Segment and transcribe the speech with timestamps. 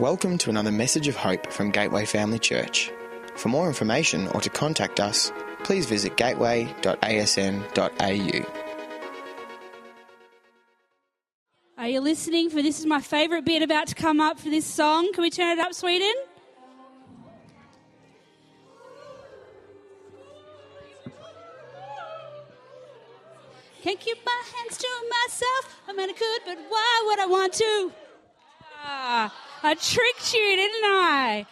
[0.00, 2.90] Welcome to another message of hope from Gateway Family Church.
[3.36, 5.30] For more information or to contact us,
[5.62, 6.70] please visit gateway.asn.au.
[11.76, 14.64] Are you listening for this is my favourite bit about to come up for this
[14.64, 15.12] song?
[15.12, 16.14] Can we turn it up, Sweden?
[23.82, 25.82] Can't keep my hands to myself.
[25.86, 27.92] I mean, I could, but why would I want to?
[28.82, 31.46] Ah, I tricked you, didn't I?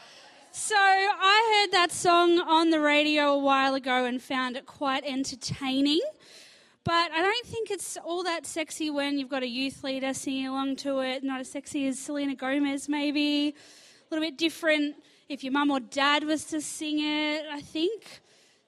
[0.51, 5.05] So I heard that song on the radio a while ago and found it quite
[5.05, 6.01] entertaining.
[6.85, 10.47] But I don't think it's all that sexy when you've got a youth leader singing
[10.47, 11.23] along to it.
[11.23, 13.49] Not as sexy as Selena Gomez, maybe.
[13.49, 13.55] A
[14.15, 14.97] little bit different
[15.29, 18.23] if your mum or dad was to sing it, I think.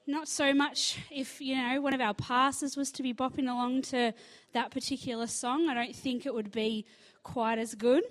[0.05, 3.81] Not so much if, you know, one of our pastors was to be bopping along
[3.83, 4.13] to
[4.53, 5.67] that particular song.
[5.67, 6.85] I don't think it would be
[7.23, 8.03] quite as good.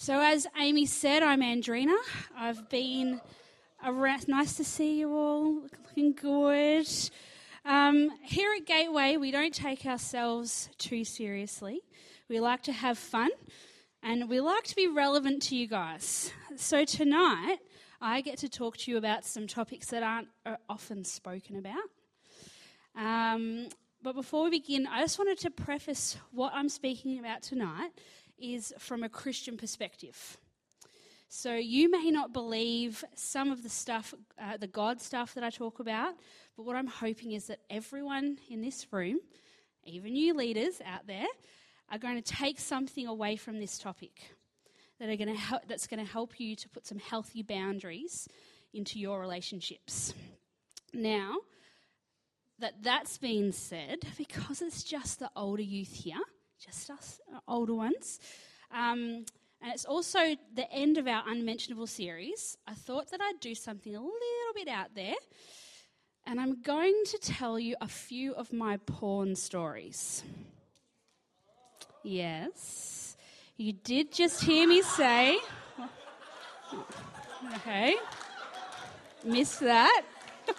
[0.00, 1.96] So, as Amy said, I'm Andrina.
[2.36, 3.20] I've been
[3.84, 4.28] around.
[4.28, 5.62] Nice to see you all.
[5.88, 6.88] Looking good.
[7.64, 11.80] Um, here at Gateway, we don't take ourselves too seriously.
[12.28, 13.30] We like to have fun
[14.00, 16.30] and we like to be relevant to you guys.
[16.54, 17.58] So, tonight,
[18.00, 21.88] I get to talk to you about some topics that aren't uh, often spoken about.
[22.94, 23.66] Um,
[24.00, 27.90] but before we begin, I just wanted to preface what I'm speaking about tonight
[28.40, 30.38] is from a Christian perspective.
[31.28, 35.50] So you may not believe some of the stuff, uh, the God stuff that I
[35.50, 36.14] talk about,
[36.56, 39.20] but what I'm hoping is that everyone in this room,
[39.84, 41.26] even you leaders out there,
[41.90, 44.34] are going to take something away from this topic
[44.98, 48.26] that are going to help, that's going to help you to put some healthy boundaries
[48.72, 50.14] into your relationships.
[50.92, 51.36] Now,
[52.58, 56.20] that that's been said, because it's just the older youth here,
[56.64, 58.20] just us uh, older ones.
[58.72, 59.24] Um,
[59.60, 62.56] and it's also the end of our unmentionable series.
[62.66, 65.14] I thought that I'd do something a little bit out there.
[66.26, 70.22] And I'm going to tell you a few of my porn stories.
[72.02, 73.16] Yes.
[73.56, 75.38] You did just hear me say.
[77.54, 77.94] Okay.
[79.24, 80.02] Missed that.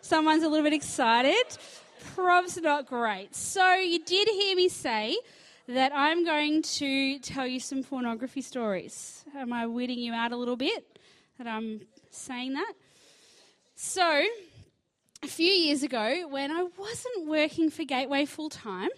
[0.00, 1.44] Someone's a little bit excited.
[2.14, 3.34] Prob's not great.
[3.34, 5.16] So, you did hear me say
[5.68, 9.24] that I'm going to tell you some pornography stories.
[9.36, 10.98] Am I weeding you out a little bit
[11.38, 12.72] that I'm saying that?
[13.74, 14.24] So,
[15.22, 18.90] a few years ago, when I wasn't working for Gateway full time,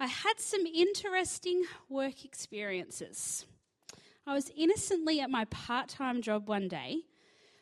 [0.00, 3.46] I had some interesting work experiences.
[4.26, 7.00] I was innocently at my part time job one day.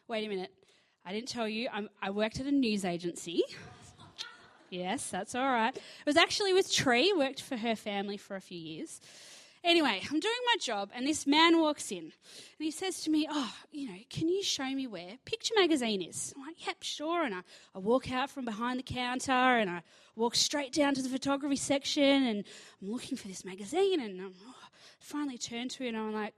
[0.09, 0.53] Wait a minute,
[1.05, 3.43] I didn't tell you, I'm, i worked at a news agency.
[4.71, 5.75] Yes, that's all right.
[5.77, 9.01] It was actually with Tree, worked for her family for a few years.
[9.65, 12.13] Anyway, I'm doing my job, and this man walks in, and
[12.61, 16.33] he says to me, "Oh, you know, can you show me where Picture Magazine is?"
[16.37, 17.41] I'm like, "Yep, sure." And I,
[17.75, 19.83] I walk out from behind the counter, and I
[20.15, 22.45] walk straight down to the photography section, and
[22.81, 24.55] I'm looking for this magazine, and I'm, oh,
[25.01, 26.35] finally turn to it, and I'm like,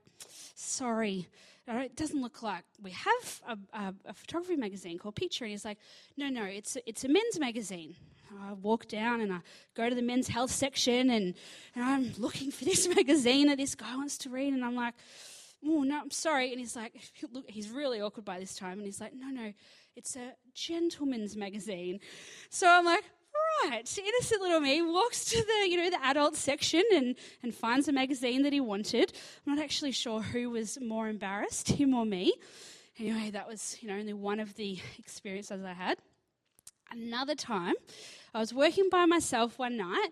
[0.55, 1.27] "Sorry."
[1.71, 5.45] It doesn't look like we have a, a, a photography magazine called Picture.
[5.45, 5.77] And he's like,
[6.17, 7.95] no, no, it's a, it's a men's magazine.
[8.43, 9.39] I walk down and I
[9.75, 11.35] go to the men's health section and,
[11.75, 14.53] and I'm looking for this magazine that this guy wants to read.
[14.53, 14.93] And I'm like,
[15.65, 16.51] oh, no, I'm sorry.
[16.51, 16.93] And he's like,
[17.31, 18.73] look, he's really awkward by this time.
[18.73, 19.53] And he's like, no, no,
[19.95, 21.99] it's a gentleman's magazine.
[22.49, 23.03] So I'm like,
[23.63, 23.97] right.
[23.97, 27.91] Innocent little me walks to the, you know, the adult section and, and finds a
[27.91, 29.13] magazine that he wanted.
[29.45, 32.33] I'm not actually sure who was more embarrassed, him or me.
[32.97, 35.97] Anyway, that was, you know, only one of the experiences I had.
[36.91, 37.75] Another time,
[38.33, 40.09] I was working by myself one night,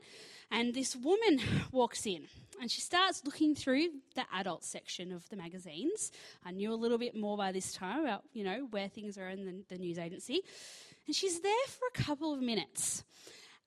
[0.52, 1.40] and this woman
[1.72, 2.28] walks in
[2.60, 6.12] and she starts looking through the adult section of the magazines.
[6.46, 9.30] I knew a little bit more by this time about, you know, where things are
[9.30, 10.42] in the, the news agency.
[11.06, 13.04] And she's there for a couple of minutes.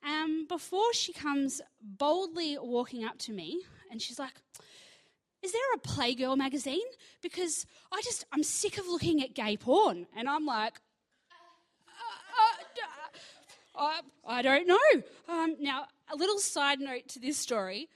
[0.04, 4.32] Um, before she comes boldly walking up to me, and she's like,
[5.43, 6.81] is there a Playgirl magazine?
[7.23, 10.06] Because I just, I'm sick of looking at gay porn.
[10.14, 10.81] And I'm like,
[13.75, 15.02] I, I don't know.
[15.28, 17.88] Um, now, a little side note to this story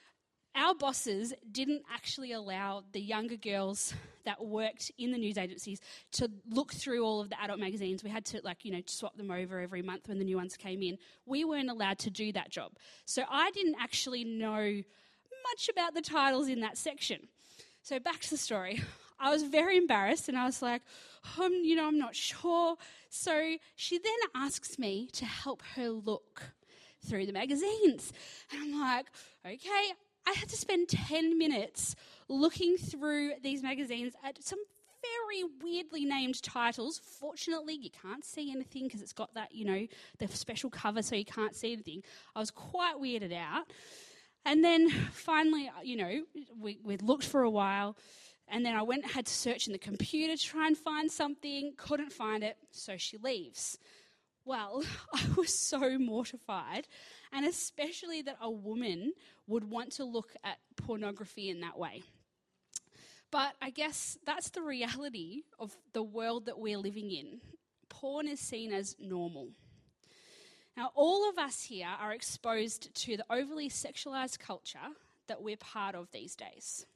[0.55, 3.93] our bosses didn't actually allow the younger girls
[4.25, 5.81] that worked in the news agencies
[6.12, 8.05] to look through all of the adult magazines.
[8.05, 10.56] We had to, like, you know, swap them over every month when the new ones
[10.56, 10.97] came in.
[11.26, 12.73] We weren't allowed to do that job.
[13.05, 14.82] So I didn't actually know
[15.50, 17.29] much about the titles in that section.
[17.82, 18.81] So back to the story.
[19.19, 20.83] I was very embarrassed and I was like,
[21.41, 22.77] um, you know, I'm not sure.
[23.09, 26.53] So she then asks me to help her look
[27.07, 28.13] through the magazines.
[28.51, 29.07] And I'm like,
[29.47, 29.93] okay,
[30.27, 31.95] I had to spend 10 minutes
[32.29, 34.59] looking through these magazines at some
[35.03, 36.99] very weirdly named titles.
[36.99, 39.87] Fortunately, you can't see anything because it's got that, you know,
[40.19, 42.03] the special cover so you can't see anything.
[42.35, 43.67] I was quite weirded out.
[44.47, 46.23] And then finally, you know,
[46.59, 47.97] we, we looked for a while.
[48.49, 51.11] And then I went and had to search in the computer to try and find
[51.11, 53.79] something, couldn't find it, so she leaves.
[54.44, 54.82] Well,
[55.14, 56.87] I was so mortified,
[57.32, 59.12] and especially that a woman
[59.46, 62.02] would want to look at pornography in that way.
[63.31, 67.41] But I guess that's the reality of the world that we're living in.
[67.88, 69.49] Porn is seen as normal.
[70.76, 74.79] Now, all of us here are exposed to the overly sexualized culture
[75.26, 76.87] that we're part of these days.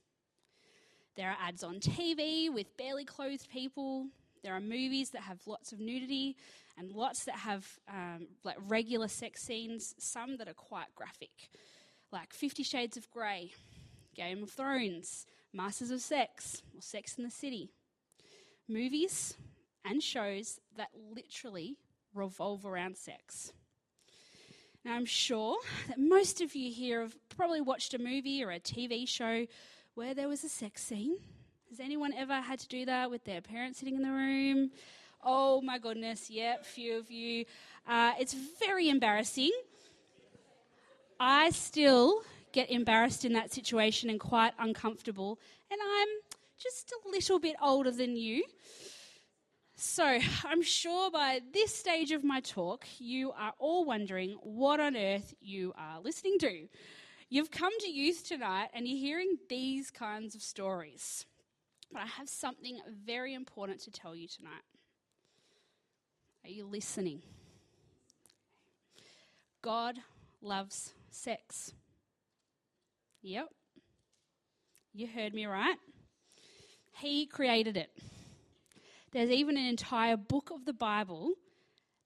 [1.19, 4.07] There are ads on TV with barely clothed people.
[4.45, 6.37] There are movies that have lots of nudity
[6.79, 11.51] and lots that have um, like regular sex scenes, some that are quite graphic,
[12.13, 13.51] like Fifty Shades of Grey,
[14.15, 17.73] Game of Thrones, Masters of Sex, or Sex in the City.
[18.69, 19.35] Movies
[19.85, 21.79] and shows that literally
[22.15, 23.53] revolve around sex.
[24.85, 25.57] Now, I'm sure
[25.89, 29.47] that most of you here have probably watched a movie or a TV show
[29.99, 31.17] where there was a sex scene.
[31.71, 34.71] Has anyone ever had to do that with their parents sitting in the room?
[35.25, 37.45] Oh my goodness, yep, few of you.
[37.85, 39.51] Uh, it's very embarrassing.
[41.19, 42.23] I still
[42.53, 46.09] get embarrassed in that situation and quite uncomfortable, and I'm
[46.63, 48.45] just a little bit older than you.
[49.75, 54.97] So, I'm sure by this stage of my talk, you are all wondering what on
[54.97, 56.69] earth you are listening to.
[57.31, 61.27] You've come to youth tonight and you're hearing these kinds of stories.
[61.93, 64.65] But I have something very important to tell you tonight.
[66.45, 67.21] Are you listening?
[69.61, 69.99] God
[70.41, 71.75] loves sex.
[73.21, 73.49] Yep.
[74.95, 75.77] You heard me right.
[76.93, 77.91] He created it.
[79.13, 81.35] There's even an entire book of the Bible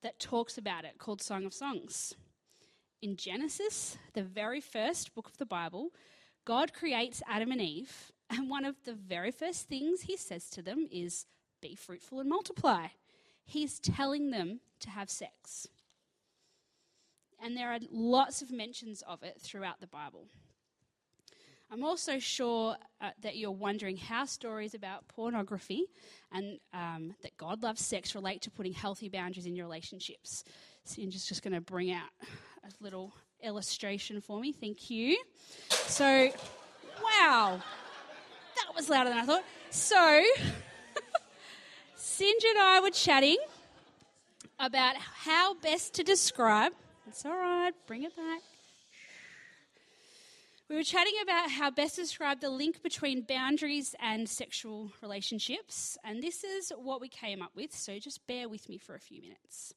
[0.02, 2.14] that talks about it called Song of Songs.
[3.02, 5.90] In Genesis, the very first book of the Bible,
[6.44, 10.62] God creates Adam and Eve, and one of the very first things he says to
[10.62, 11.26] them is,
[11.60, 12.86] Be fruitful and multiply.
[13.44, 15.66] He's telling them to have sex.
[17.42, 20.28] And there are lots of mentions of it throughout the Bible.
[21.72, 25.86] I'm also sure uh, that you're wondering how stories about pornography
[26.30, 30.44] and um, that God loves sex relate to putting healthy boundaries in your relationships.
[30.96, 32.10] I'm just going to bring out
[32.64, 33.12] a little
[33.42, 34.52] illustration for me.
[34.52, 35.18] Thank you.
[35.70, 36.30] So,
[37.02, 37.60] wow,
[38.56, 39.44] that was louder than I thought.
[39.70, 39.96] So,
[41.98, 43.38] Sinja and I were chatting
[44.58, 46.72] about how best to describe.
[47.06, 48.42] It's all right, bring it back
[50.72, 55.98] we were chatting about how best to describe the link between boundaries and sexual relationships,
[56.02, 58.98] and this is what we came up with, so just bear with me for a
[58.98, 59.74] few minutes.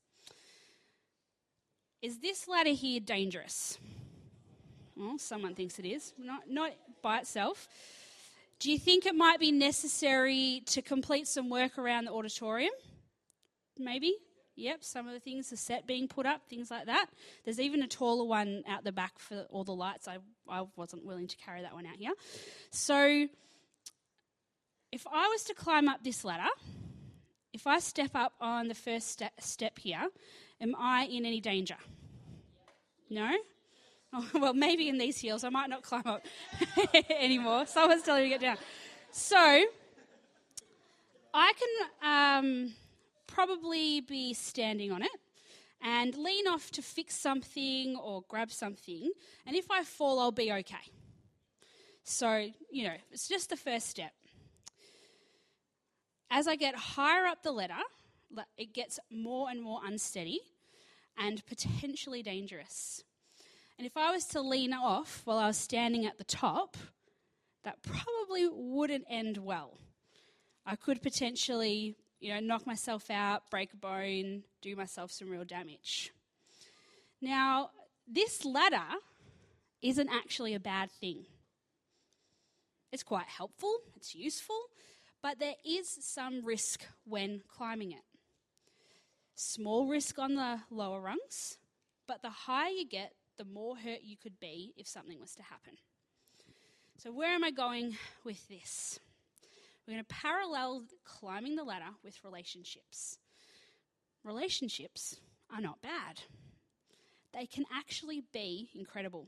[2.06, 3.80] Is this ladder here dangerous?
[4.96, 7.68] Well, someone thinks it is, not, not by itself.
[8.60, 12.74] Do you think it might be necessary to complete some work around the auditorium?
[13.80, 14.14] Maybe.
[14.56, 17.08] Yep, some of the things, the set being put up, things like that.
[17.44, 20.08] There's even a taller one out the back for all the lights.
[20.08, 22.14] I, I wasn't willing to carry that one out here.
[22.70, 23.28] So,
[24.92, 26.52] if I was to climb up this ladder,
[27.52, 30.08] if I step up on the first step, step here,
[30.62, 31.78] am I in any danger?
[33.10, 33.32] No?
[34.18, 35.44] Oh, well, maybe in these heels.
[35.44, 36.26] I might not climb up
[37.10, 37.66] anymore.
[37.66, 38.58] Someone's telling me to get down.
[39.12, 39.66] So,
[41.34, 42.40] I can.
[42.40, 42.74] Um,
[43.36, 45.12] probably be standing on it
[45.82, 49.12] and lean off to fix something or grab something.
[49.46, 50.86] And if I fall, I'll be okay.
[52.06, 54.14] So, you know, it's just the first step.
[56.32, 57.84] As I get higher up the ladder,
[58.58, 60.40] it gets more and more unsteady
[61.18, 63.04] and potentially dangerous.
[63.78, 66.78] And if I was to lean off while I was standing at the top,
[67.64, 69.80] that probably wouldn't end well.
[70.66, 75.46] I could potentially you know, knock myself out, break a bone, do myself some real
[75.46, 76.12] damage.
[77.22, 77.70] Now,
[78.08, 78.96] this ladder
[79.82, 81.26] isn't actually a bad thing.
[82.92, 84.60] It's quite helpful, it's useful,
[85.22, 88.04] but there is some risk when climbing it.
[89.36, 91.58] Small risk on the lower rungs,
[92.08, 95.44] but the higher you get, the more hurt you could be if something was to
[95.44, 95.74] happen.
[96.98, 99.00] So, where am I going with this?
[99.86, 103.18] We're going to parallel climbing the ladder with relationships.
[104.24, 105.18] Relationships
[105.54, 106.22] are not bad,
[107.34, 109.28] they can actually be incredible.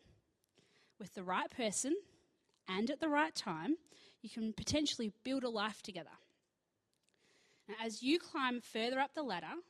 [1.00, 1.96] with the right person
[2.68, 3.76] and at the right time,
[4.24, 6.18] you can potentially build a life together.
[7.68, 9.62] Now, as you climb further up the ladder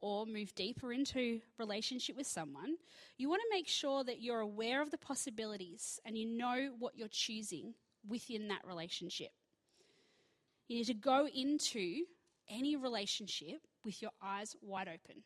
[0.00, 2.76] or move deeper into relationship with someone,
[3.16, 6.96] you want to make sure that you're aware of the possibilities and you know what
[6.96, 7.74] you're choosing
[8.08, 9.30] within that relationship.
[10.68, 12.04] You need to go into
[12.48, 15.22] any relationship with your eyes wide open,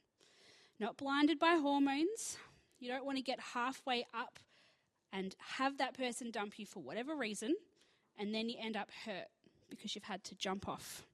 [0.78, 2.38] not blinded by hormones.
[2.78, 4.38] You don't want to get halfway up
[5.12, 7.54] and have that person dump you for whatever reason,
[8.18, 9.28] and then you end up hurt
[9.68, 11.04] because you've had to jump off.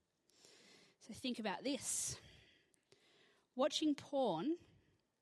[1.07, 2.17] So think about this
[3.59, 4.57] watching porn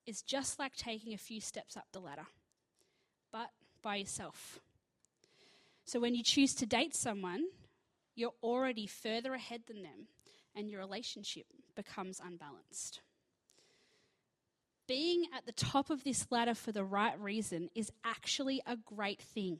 [0.05, 2.27] is just like taking a few steps up the ladder,
[3.31, 3.49] but
[3.81, 4.59] by yourself.
[5.85, 7.45] So when you choose to date someone,
[8.15, 10.07] you're already further ahead than them,
[10.55, 13.01] and your relationship becomes unbalanced.
[14.87, 19.21] Being at the top of this ladder for the right reason is actually a great
[19.21, 19.59] thing.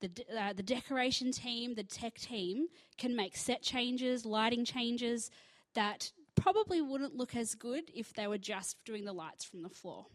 [0.00, 2.66] The, uh, the decoration team, the tech team
[2.98, 5.30] can make set changes, lighting changes
[5.74, 9.68] that probably wouldn't look as good if they were just doing the lights from the
[9.68, 10.06] floor.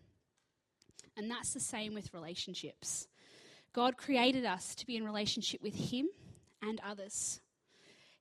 [1.16, 3.08] And that's the same with relationships.
[3.74, 6.08] God created us to be in relationship with Him
[6.62, 7.42] and others.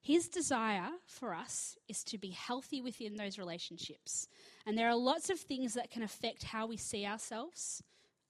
[0.01, 4.27] His desire for us is to be healthy within those relationships.
[4.65, 7.83] And there are lots of things that can affect how we see ourselves,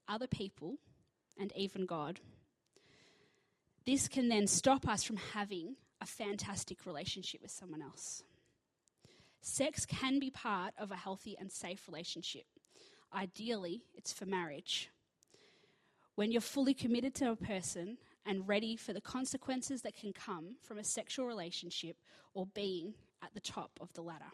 [0.08, 0.78] other people,
[1.38, 2.20] and even God.
[3.86, 8.22] This can then stop us from having a fantastic relationship with someone else.
[9.40, 12.44] Sex can be part of a healthy and safe relationship.
[13.14, 14.90] Ideally, it's for marriage.
[16.14, 20.56] When you're fully committed to a person and ready for the consequences that can come
[20.62, 21.96] from a sexual relationship
[22.34, 24.32] or being at the top of the ladder.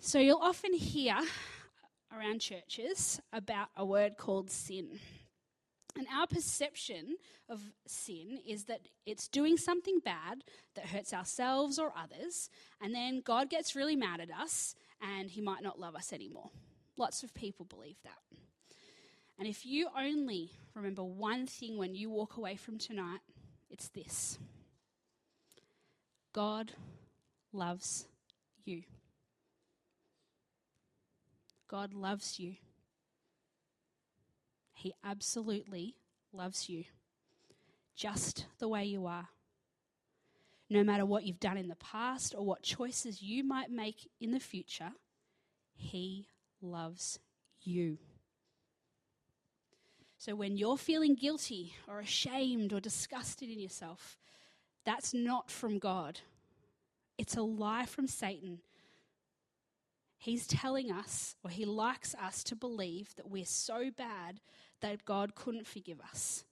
[0.00, 1.16] So, you'll often hear
[2.16, 5.00] around churches about a word called sin.
[5.96, 7.16] And our perception
[7.48, 13.20] of sin is that it's doing something bad that hurts ourselves or others, and then
[13.20, 16.50] God gets really mad at us and he might not love us anymore.
[16.96, 18.18] Lots of people believe that.
[19.38, 23.20] And if you only remember one thing when you walk away from tonight,
[23.70, 24.38] it's this
[26.32, 26.72] God
[27.52, 28.06] loves
[28.64, 28.82] you.
[31.68, 32.56] God loves you.
[34.78, 35.96] He absolutely
[36.32, 36.84] loves you,
[37.96, 39.26] just the way you are.
[40.70, 44.30] No matter what you've done in the past or what choices you might make in
[44.30, 44.92] the future,
[45.74, 46.28] He
[46.62, 47.18] loves
[47.60, 47.98] you.
[50.16, 54.16] So when you're feeling guilty or ashamed or disgusted in yourself,
[54.84, 56.20] that's not from God.
[57.18, 58.60] It's a lie from Satan.
[60.18, 64.40] He's telling us, or he likes us to believe that we're so bad
[64.80, 66.44] that God couldn't forgive us.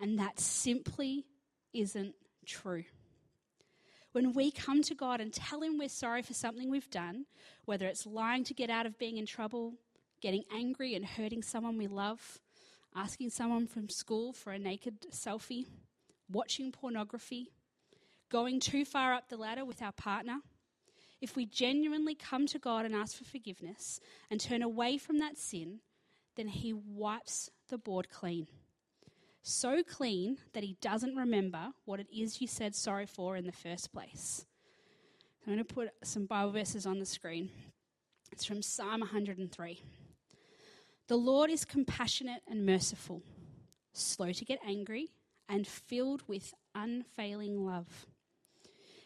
[0.00, 1.26] And that simply
[1.72, 2.14] isn't
[2.46, 2.84] true.
[4.12, 7.26] When we come to God and tell Him we're sorry for something we've done,
[7.64, 9.74] whether it's lying to get out of being in trouble,
[10.20, 12.38] getting angry and hurting someone we love,
[12.94, 15.66] asking someone from school for a naked selfie,
[16.30, 17.52] watching pornography,
[18.30, 20.38] going too far up the ladder with our partner,
[21.20, 25.38] if we genuinely come to God and ask for forgiveness and turn away from that
[25.38, 25.80] sin,
[26.36, 28.46] then He wipes the board clean.
[29.42, 33.52] So clean that He doesn't remember what it is you said sorry for in the
[33.52, 34.46] first place.
[35.46, 37.50] I'm going to put some Bible verses on the screen.
[38.30, 39.80] It's from Psalm 103.
[41.08, 43.22] The Lord is compassionate and merciful,
[43.92, 45.08] slow to get angry,
[45.48, 48.06] and filled with unfailing love.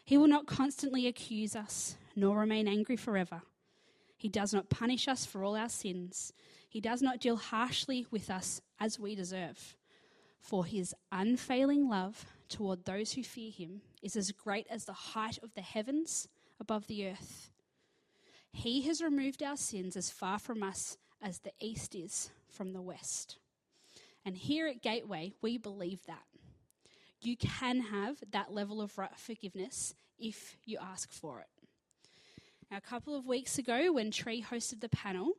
[0.03, 3.41] He will not constantly accuse us, nor remain angry forever.
[4.25, 6.33] He does not punish us for all our sins.
[6.67, 9.77] He does not deal harshly with us as we deserve.
[10.39, 15.37] For his unfailing love toward those who fear him is as great as the height
[15.43, 16.27] of the heavens
[16.59, 17.51] above the earth.
[18.51, 22.81] He has removed our sins as far from us as the east is from the
[22.81, 23.37] west.
[24.25, 26.25] And here at Gateway, we believe that.
[27.21, 31.54] You can have that level of forgiveness if you ask for it.
[32.71, 35.33] Now, a couple of weeks ago, when Tree hosted the panel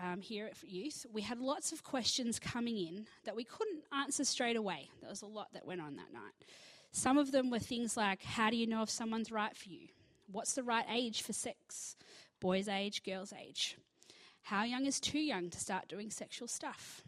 [0.00, 4.24] um, here at Youth, we had lots of questions coming in that we couldn't answer
[4.24, 4.88] straight away.
[5.00, 6.32] There was a lot that went on that night.
[6.92, 9.88] Some of them were things like How do you know if someone's right for you?
[10.30, 11.96] What's the right age for sex?
[12.40, 13.76] Boy's age, girl's age.
[14.42, 17.02] How young is too young to start doing sexual stuff?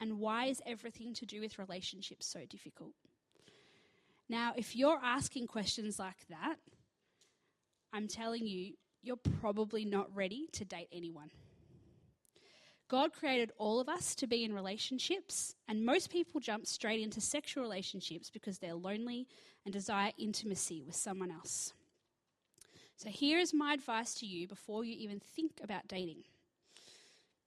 [0.00, 2.92] And why is everything to do with relationships so difficult?
[4.28, 6.56] Now, if you're asking questions like that,
[7.92, 8.74] I'm telling you,
[9.04, 11.30] you're probably not ready to date anyone.
[12.88, 17.20] God created all of us to be in relationships, and most people jump straight into
[17.20, 19.26] sexual relationships because they're lonely
[19.64, 21.72] and desire intimacy with someone else.
[22.96, 26.24] So, here is my advice to you before you even think about dating.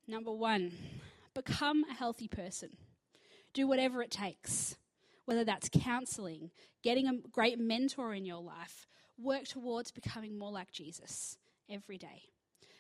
[0.08, 0.72] Number one,
[1.34, 2.70] become a healthy person.
[3.54, 4.76] Do whatever it takes,
[5.26, 6.52] whether that's counseling,
[6.84, 8.88] getting a great mentor in your life,
[9.18, 11.38] work towards becoming more like Jesus
[11.70, 12.24] every day.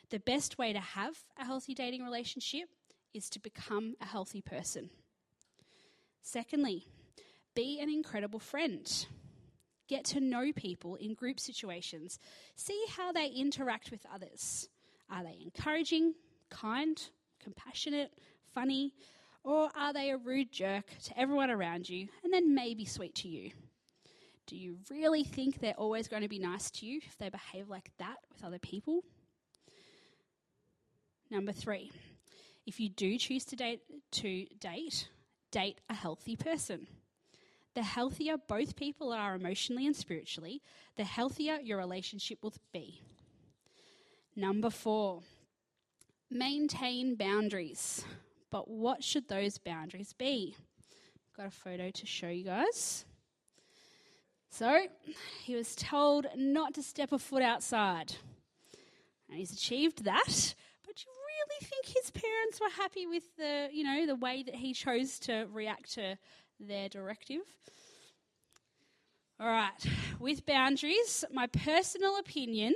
[0.10, 2.70] The best way to have a healthy dating relationship
[3.13, 4.89] is to become a healthy person.
[6.22, 6.88] Secondly,
[7.56, 9.08] be an incredible friend.
[9.88, 12.20] Get to know people in group situations.
[12.56, 14.67] See how they interact with others.
[15.10, 16.13] Are they encouraging,
[16.50, 17.01] kind,
[17.41, 18.12] compassionate,
[18.53, 18.94] funny,
[19.44, 23.29] or are they a rude jerk to everyone around you and then maybe sweet to
[23.29, 23.51] you?
[24.48, 27.68] Do you really think they're always going to be nice to you if they behave
[27.68, 29.04] like that with other people?
[31.30, 31.92] Number three,
[32.66, 35.10] if you do choose to date, to date,
[35.51, 36.88] date a healthy person.
[37.75, 40.62] The healthier both people are emotionally and spiritually,
[40.96, 43.01] the healthier your relationship will be.
[44.34, 45.24] Number four,
[46.32, 48.06] maintain boundaries.
[48.50, 50.56] But what should those boundaries be?
[51.36, 53.04] Got a photo to show you guys.
[54.50, 54.88] So,
[55.44, 58.16] he was told not to step a foot outside.
[59.30, 63.70] And he's achieved that But do you really think his parents were happy with the,
[63.72, 66.18] you know, the way that he chose to react to
[66.60, 67.42] their directive.
[69.39, 69.86] All right,
[70.20, 72.74] with boundaries, my personal opinion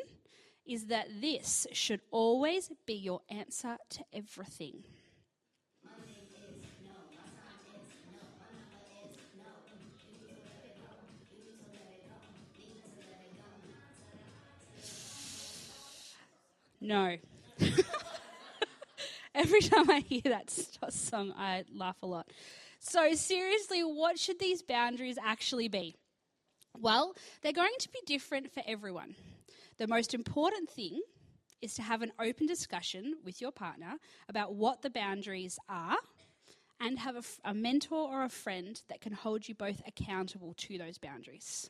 [0.65, 4.83] is that this should always be your answer to everything.
[16.81, 17.17] No.
[19.35, 22.29] Every time I hear that song, I laugh a lot.
[22.79, 25.95] So, seriously, what should these boundaries actually be?
[26.77, 29.15] Well, they're going to be different for everyone.
[29.77, 31.01] The most important thing
[31.61, 35.97] is to have an open discussion with your partner about what the boundaries are
[36.79, 40.79] and have a, a, mentor or a friend that can hold you both accountable to
[40.79, 41.69] those boundaries.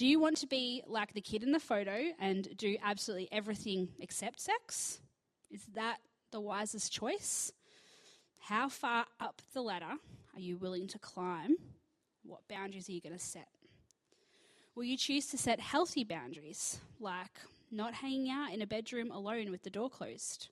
[0.00, 3.90] Do you want to be like the kid in the photo and do absolutely everything
[3.98, 4.98] except sex?
[5.50, 5.98] Is that
[6.30, 7.52] the wisest choice?
[8.38, 9.92] How far up the ladder
[10.34, 11.56] are you willing to climb?
[12.22, 13.48] What boundaries are you going to set?
[14.74, 17.38] Will you choose to set healthy boundaries, like
[17.70, 20.48] not hanging out in a bedroom alone with the door closed,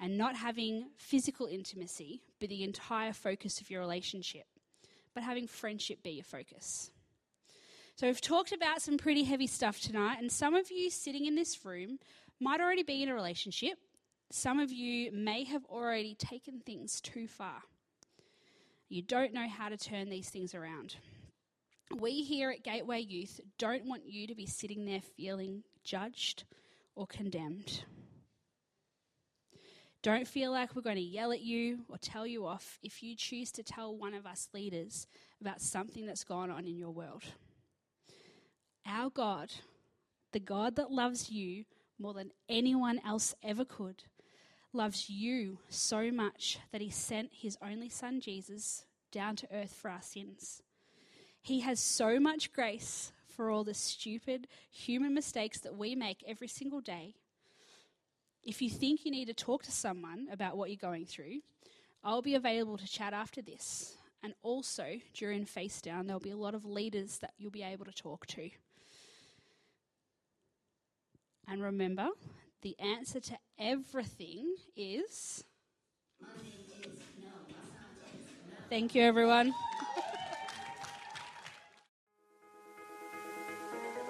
[0.00, 4.46] and not having physical intimacy be the entire focus of your relationship,
[5.14, 6.90] but having friendship be your focus?
[7.96, 11.36] So, we've talked about some pretty heavy stuff tonight, and some of you sitting in
[11.36, 11.98] this room
[12.40, 13.78] might already be in a relationship
[14.30, 17.62] some of you may have already taken things too far.
[18.88, 20.96] You don't know how to turn these things around.
[21.96, 26.42] We here at Gateway Youth don't want you to be sitting there feeling judged
[26.96, 27.84] or condemned.
[30.02, 33.14] Don't feel like we're going to yell at you or tell you off if you
[33.14, 35.06] choose to tell one of us leaders
[35.40, 37.22] about something that's gone on in your world.
[38.86, 39.52] Our God,
[40.32, 41.64] the God that loves you
[41.98, 44.04] more than anyone else ever could,
[44.72, 49.90] loves you so much that he sent his only son Jesus down to earth for
[49.90, 50.62] our sins.
[51.40, 56.48] He has so much grace for all the stupid human mistakes that we make every
[56.48, 57.14] single day.
[58.42, 61.40] If you think you need to talk to someone about what you're going through,
[62.02, 63.96] I'll be available to chat after this.
[64.22, 67.84] And also, during Face Down, there'll be a lot of leaders that you'll be able
[67.84, 68.50] to talk to.
[71.48, 72.08] And remember,
[72.62, 75.44] the answer to everything is.
[78.70, 79.52] Thank you, everyone.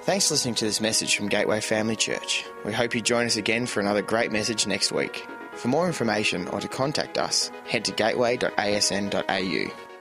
[0.02, 2.44] Thanks for listening to this message from Gateway Family Church.
[2.64, 5.26] We hope you join us again for another great message next week.
[5.54, 9.93] For more information or to contact us, head to gateway.asn.au.